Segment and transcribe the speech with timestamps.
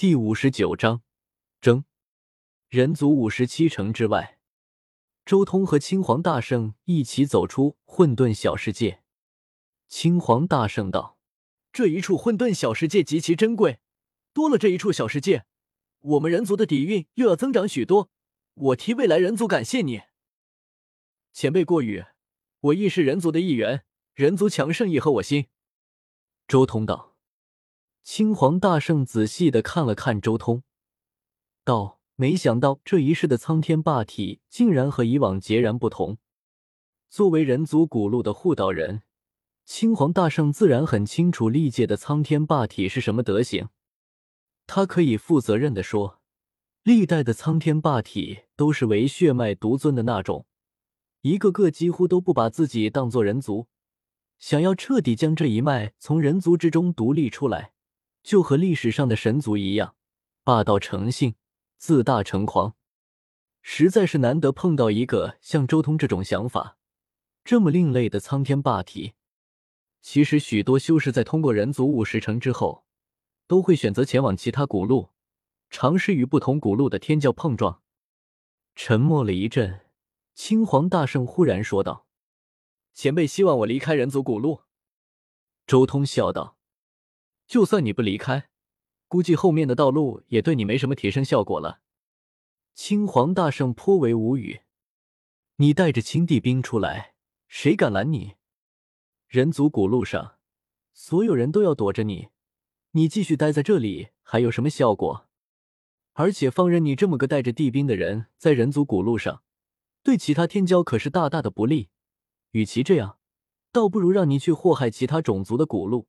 [0.00, 1.02] 第五十九章，
[1.60, 1.84] 争
[2.70, 4.38] 人族五十七城之外，
[5.26, 9.02] 周通和青黄大圣一起走出混沌小世界。
[9.88, 11.18] 青黄大圣道
[11.70, 13.80] ：“这一处混沌小世界极其珍贵，
[14.32, 15.44] 多了这一处小世界，
[15.98, 18.08] 我们人族的底蕴又要增长许多。
[18.54, 20.00] 我替未来人族感谢你，
[21.34, 22.06] 前辈过誉。
[22.60, 25.48] 我亦是人族的一员，人族强盛亦合我心。”
[26.48, 27.09] 周通道。
[28.02, 30.62] 青黄大圣仔细的看了看周通，
[31.64, 36.18] 道：“没想到这一世的苍天霸体竟然和以往截然不同。
[37.08, 39.02] 作为人族古路的护道人，
[39.64, 43.68] 青黄大圣自然很清楚历届的苍天霸体是什么德行。
[44.66, 46.20] 他可以负责任的说，
[46.82, 50.46] 历代的苍天霸体都是唯血脉独尊的那种，
[51.20, 53.68] 一个个几乎都不把自己当做人族，
[54.38, 57.72] 想要彻底将这一脉从人族之中独立出来。”
[58.22, 59.94] 就和历史上的神族一样，
[60.44, 61.34] 霸道成性，
[61.78, 62.76] 自大成狂，
[63.62, 66.76] 实在是难得碰到一个像周通这种想法
[67.44, 69.14] 这么另类的苍天霸体。
[70.02, 72.84] 其实，许多修士在通过人族五十城之后，
[73.46, 75.10] 都会选择前往其他古路，
[75.68, 77.82] 尝试与不同古路的天教碰撞。
[78.74, 79.80] 沉默了一阵，
[80.34, 82.06] 青黄大圣忽然说道
[82.94, 84.62] ：“前辈希望我离开人族古路。”
[85.66, 86.59] 周通笑道。
[87.50, 88.48] 就算你不离开，
[89.08, 91.80] 估计后面的道路也对你没什么提升效果了。
[92.74, 94.60] 青黄大圣颇为无语
[95.58, 97.16] ：“你带着青帝兵出来，
[97.48, 98.34] 谁敢拦你？
[99.26, 100.36] 人族古路上，
[100.92, 102.28] 所有人都要躲着你，
[102.92, 105.26] 你继续待在这里还有什么效果？
[106.12, 109.42] 而且放任你这么个带着帝兵的人在人族古路上，
[110.04, 111.88] 对其他天骄可是大大的不利。
[112.52, 113.18] 与其这样，
[113.72, 116.06] 倒不如让你去祸害其他种族的古路。”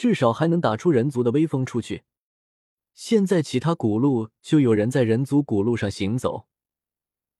[0.00, 2.04] 至少还能打出人族的威风出去。
[2.94, 6.46] 现在其他古路就有人在人族古路上行走，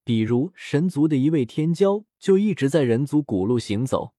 [0.04, 4.12] 比如神族的一位天骄就一直在人族古路行走，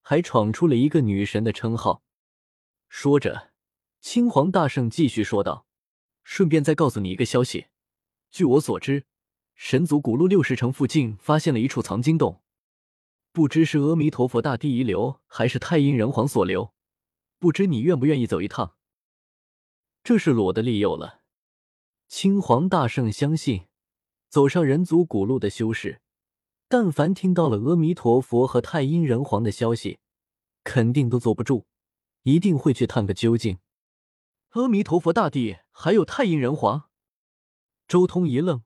[0.00, 2.02] 还闯出了一个女神的称号。
[2.88, 3.50] 说着，
[4.00, 5.66] 青黄大圣继续说道
[6.24, 7.66] ：“顺便再告诉你一个消息，
[8.30, 9.04] 据我所知，
[9.54, 12.40] 神族古路六十城附近发现了一处藏经洞，
[13.32, 16.72] 不知是阿弥陀佛大帝遗留，还是太阴人皇所留。”
[17.38, 18.76] 不知你愿不愿意走一趟？
[20.02, 21.22] 这是裸的利诱了。
[22.08, 23.66] 青黄大圣相信，
[24.28, 26.00] 走上人族古路的修士，
[26.68, 29.98] 但凡听到了阿弥陀佛和太阴人皇的消息，
[30.62, 31.66] 肯定都坐不住，
[32.22, 33.58] 一定会去探个究竟。
[34.50, 36.88] 阿弥陀佛大帝还有太阴人皇？
[37.88, 38.62] 周通一愣，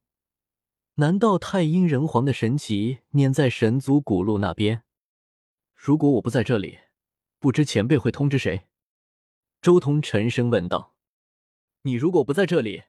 [0.94, 4.84] 难道太阴人皇的神旗粘在神族古路那边？
[5.74, 6.78] 如果我不在这里？
[7.40, 8.66] 不知前辈会通知谁？
[9.62, 10.94] 周通沉声问道。
[11.82, 12.82] 你如果不在这里，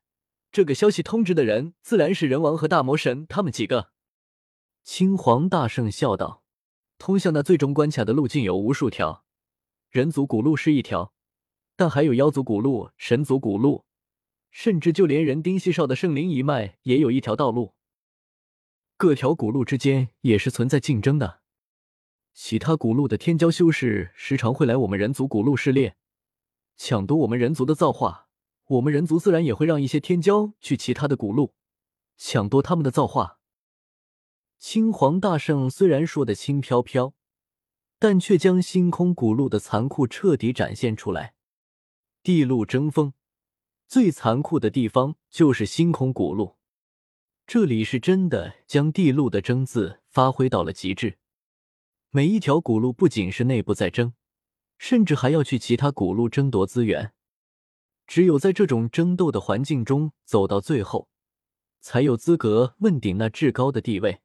[0.52, 3.92] 这个消息通知的人自然是人王和大魔神他们几个。
[4.84, 6.44] 青黄大圣笑道
[7.00, 9.24] ：“通向那最终关卡的路径有无数条，
[9.90, 11.14] 人族古路是一条，
[11.78, 13.86] 但还有妖族古路、神族古路，
[14.50, 17.76] 甚至就连人丁稀少的圣灵一脉也有一条道路。
[18.98, 21.40] 各条古路之间也是存在竞争的。”
[22.34, 25.98] 其他古路的天骄修士时常会来我们人族古路试炼，
[26.78, 28.28] 抢夺我们人族的造化。
[28.68, 31.54] 我们人族自然也会让一些天骄去其他的古路，
[32.16, 33.40] 抢夺他们的造化。
[34.58, 37.14] 青黄大圣虽然说的轻飘飘，
[38.00, 41.34] 但却将星空古路的残酷彻底展现出来。
[42.24, 43.14] 地路争锋，
[43.88, 46.56] 最残酷的地方就是星空古路，
[47.46, 51.18] 这里是真的将地路的争字发挥到了极致。
[52.14, 54.12] 每一条古路不仅是内部在争，
[54.78, 57.14] 甚至还要去其他古路争夺资源。
[58.06, 61.08] 只有在这种争斗的环境中走到最后，
[61.80, 64.20] 才有资格问鼎那至高的地位。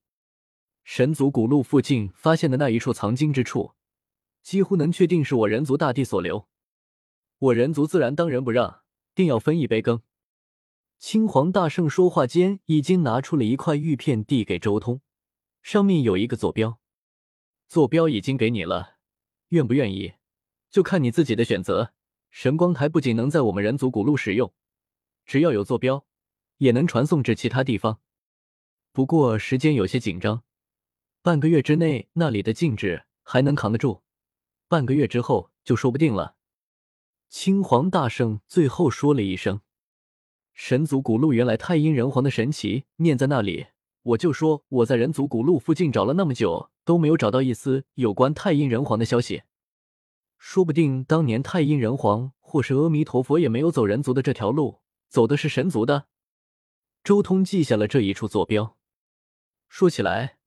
[0.82, 3.75] 神族古路附近发现的那一处藏经之处，
[4.42, 6.48] 几乎能确定是我人族大帝所留。
[7.38, 8.80] 我人族自然当仁不让，
[9.14, 10.02] 定要分一杯羹。
[10.98, 15.00] 青黄大圣说话间，已经拿出了一块玉片递给周通，
[15.62, 16.81] 上面有一个坐标。
[17.68, 18.96] 坐标已经给你了，
[19.48, 20.14] 愿不愿意，
[20.70, 21.92] 就看你自己的选择。
[22.30, 24.52] 神光台不仅能在我们人族古路使用，
[25.24, 26.06] 只要有坐标，
[26.58, 28.00] 也能传送至其他地方。
[28.92, 30.44] 不过时间有些紧张，
[31.22, 34.02] 半个月之内那里的禁制还能扛得住，
[34.68, 36.36] 半个月之后就说不定了。
[37.28, 39.60] 青黄大圣最后说了一声
[40.54, 43.66] ：“神族古路原来太阴人皇的神奇念在那里。”
[44.06, 49.43] 我就说我在人族古路附近找了那么久，都没有找到一丝有关太阴人皇的消息。
[50.38, 56.06] 说不定当年太阴人皇或是阿弥陀佛也没有走人族的这条路，走的是神族的。
[57.03, 58.76] 周通记下了这一处坐标。
[59.69, 60.38] 说起来，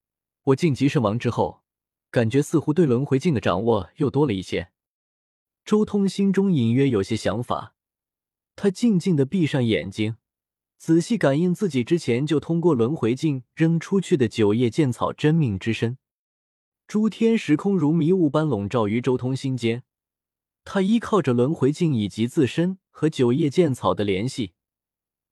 [0.44, 1.64] 我晋级圣王之后，
[2.10, 4.72] 感觉似乎对轮回镜的掌握又多了一些。
[5.66, 7.76] 周通心中隐约有些想法，
[8.56, 10.16] 他静静的闭上眼睛，
[10.80, 15.98] 仔细感应自己之前就通过轮回镜扔出去的九叶剑草真命之身。
[16.88, 19.84] 诸天时空如迷雾般笼罩于周通心间，
[20.64, 24.54] 他依靠着轮回镜以及自身和九叶剑草的联系。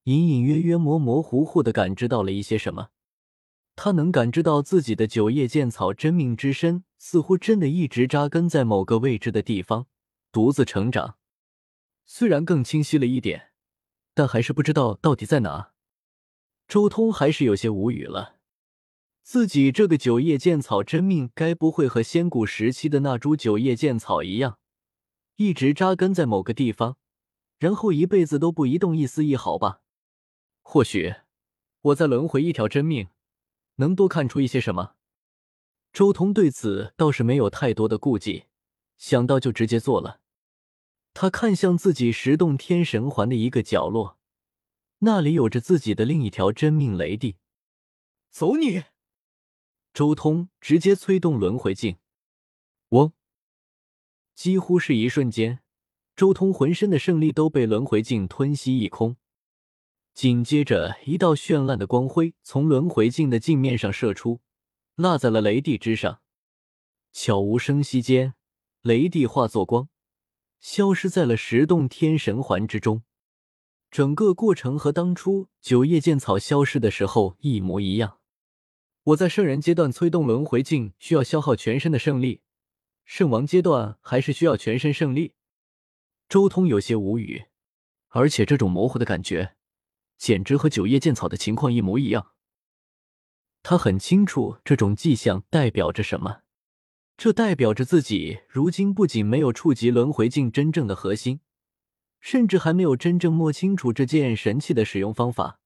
[0.03, 2.89] 隐隐约约、模模糊糊的感知到了一些什么，
[3.77, 9.87] 他能感知到自己的九叶剑草真命之身似乎真的一直扎根在某个未知的地方，
[10.31, 11.15] 独自成长。
[12.05, 13.51] 虽然更清晰了一点，
[14.17, 15.73] 但还是不知道到底在哪。
[16.67, 18.37] 周通还是有些无语了，
[19.21, 24.57] 自己这个九叶剑草真命，该不会和仙古时期的那株九叶剑草一样，
[25.35, 26.97] 一直扎根在某个地方，
[27.59, 29.81] 然后一辈子都不移动一丝一毫吧？
[30.63, 31.13] 或许
[31.81, 33.09] 我再轮回一条真命，
[33.75, 34.95] 能多看出一些什么。
[35.93, 38.45] 周通对此倒是没有太多的顾忌，
[38.97, 40.21] 想到就直接做了。
[41.19, 44.19] 他看向自己十洞天神环的一个角落，
[44.99, 47.37] 那里有着自己的另一条真命雷帝。
[48.29, 48.83] 走你！
[49.95, 51.97] 周通直接催动轮回镜，
[52.89, 53.13] 嗡！
[54.35, 55.61] 几乎是一瞬间，
[56.15, 59.17] 周通浑身的胜利都被轮回镜吞吸一空。
[60.13, 64.41] 紧接着，一道绚烂的光辉从轮回镜的镜面上射出，
[64.93, 66.21] 落在了雷帝之上。
[67.11, 68.35] 悄无声息间，
[68.83, 69.89] 雷帝化作光，
[70.59, 73.03] 消失在了十洞天神环之中。
[73.89, 78.19] 整个过程和当初九叶剑草消失的时候一模一样。
[79.03, 82.41] 我在圣人阶段催动轮回镜需要消耗全身的圣力，
[83.05, 85.35] 圣王阶段还是需要全身圣力。
[86.27, 87.45] 周通有些无语，
[88.09, 89.55] 而且这种模糊的感觉。
[90.17, 92.33] 简直和九叶剑草的情况一模一样。
[93.63, 96.41] 他很清楚这种迹象代表着什么，
[97.17, 101.39] 这代表着自己如今不仅没有触及轮回镜真正的核心，
[102.19, 105.59] 甚至还没有真正摸清楚这件神器的使用方法。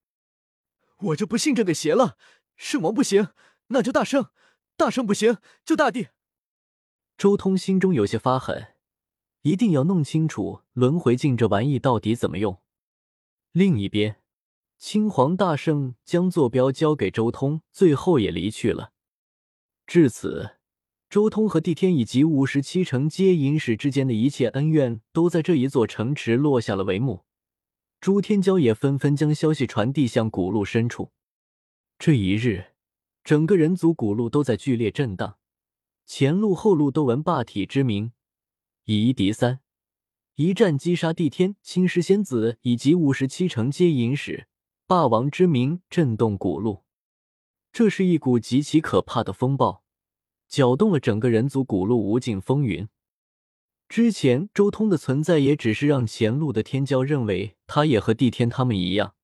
[0.98, 2.18] 我就不信这个邪了！
[2.56, 3.30] 圣王不行，
[3.68, 4.32] 那就大圣；
[4.78, 6.08] 大圣不行，就大帝。
[7.18, 8.76] 周通心中有些发狠，
[9.42, 12.62] 一定要弄清楚轮回镜这玩意到底怎么用。
[13.52, 14.18] 另一边。
[14.78, 18.94] 青黄大圣将坐标交给周通，最后也离去了。
[19.86, 20.58] 至此，
[21.12, 27.26] 周通和帝天以及五十七城接引使之间的一切恩怨，都在这一座城池落下了帷幕。
[28.00, 31.12] 诸天骄也纷纷将消息传递向古路深处。
[32.00, 32.68] 这一日，
[33.26, 35.36] 整个人族古路都在剧烈震荡，
[36.06, 38.14] 前路后路都闻霸体之名，
[38.86, 39.60] 以一敌三，
[40.36, 44.48] 一战击杀帝天、青石仙子以及五十七城接引使。
[44.88, 46.86] 霸王之名震动古路，
[47.74, 49.81] 这是一股极其可怕的风暴，
[50.52, 52.90] 搅动了整个人族古路无尽风云。
[53.88, 59.16] 之前周通的存在也只是让前路的天骄认为他也和帝天他们一样，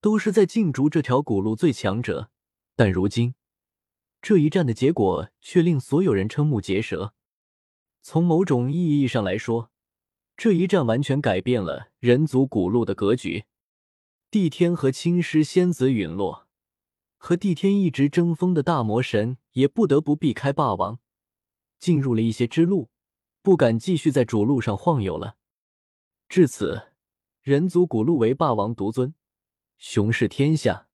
[0.00, 2.30] 都是在竞逐这条古路最强者。
[2.74, 3.34] 但如今
[4.20, 7.14] 这一战的结果却令所有人瞠目结舌。
[8.02, 9.70] 从某种意义上来说，
[10.36, 13.44] 这一战完全改变了人族古路的格局。
[14.28, 16.47] 帝天和青狮仙子陨落，
[17.18, 20.98] 和帝天一直争锋的大魔神也不得不避开霸王，
[21.78, 22.88] 进入了一些支路，
[23.42, 25.36] 不敢继续在主路上晃悠了。
[26.28, 26.92] 至此，
[27.42, 29.14] 人族古路为霸王独尊，
[29.76, 30.87] 雄视天下。